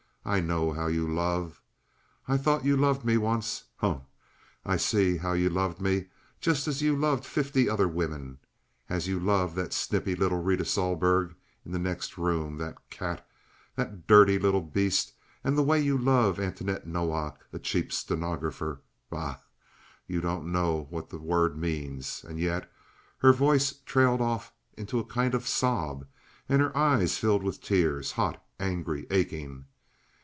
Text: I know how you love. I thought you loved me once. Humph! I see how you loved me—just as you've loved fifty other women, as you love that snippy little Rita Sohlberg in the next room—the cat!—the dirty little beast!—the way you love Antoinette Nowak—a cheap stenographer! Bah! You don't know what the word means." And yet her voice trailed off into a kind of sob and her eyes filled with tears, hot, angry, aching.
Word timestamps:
I 0.23 0.39
know 0.39 0.71
how 0.71 0.85
you 0.85 1.11
love. 1.11 1.63
I 2.27 2.37
thought 2.37 2.63
you 2.63 2.77
loved 2.77 3.03
me 3.03 3.17
once. 3.17 3.63
Humph! 3.77 4.03
I 4.63 4.77
see 4.77 5.17
how 5.17 5.33
you 5.33 5.49
loved 5.49 5.81
me—just 5.81 6.67
as 6.67 6.79
you've 6.79 6.99
loved 6.99 7.25
fifty 7.25 7.67
other 7.67 7.87
women, 7.87 8.37
as 8.87 9.07
you 9.07 9.19
love 9.19 9.55
that 9.55 9.73
snippy 9.73 10.15
little 10.15 10.39
Rita 10.39 10.63
Sohlberg 10.63 11.33
in 11.65 11.71
the 11.71 11.79
next 11.79 12.19
room—the 12.19 12.75
cat!—the 12.91 14.03
dirty 14.07 14.37
little 14.37 14.61
beast!—the 14.61 15.63
way 15.63 15.81
you 15.81 15.97
love 15.97 16.39
Antoinette 16.39 16.85
Nowak—a 16.85 17.57
cheap 17.57 17.91
stenographer! 17.91 18.79
Bah! 19.09 19.37
You 20.05 20.21
don't 20.21 20.51
know 20.51 20.85
what 20.91 21.09
the 21.09 21.17
word 21.17 21.57
means." 21.57 22.23
And 22.29 22.39
yet 22.39 22.71
her 23.17 23.33
voice 23.33 23.73
trailed 23.87 24.21
off 24.21 24.53
into 24.77 24.99
a 24.99 25.03
kind 25.03 25.33
of 25.33 25.47
sob 25.47 26.05
and 26.47 26.61
her 26.61 26.77
eyes 26.77 27.17
filled 27.17 27.41
with 27.41 27.59
tears, 27.59 28.11
hot, 28.11 28.39
angry, 28.59 29.07
aching. 29.09 29.65